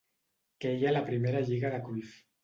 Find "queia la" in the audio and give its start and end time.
0.63-1.03